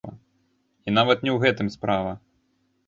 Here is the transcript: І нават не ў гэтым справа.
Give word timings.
І 0.89 0.95
нават 0.97 1.17
не 1.29 1.35
ў 1.35 1.37
гэтым 1.45 1.67
справа. 1.77 2.11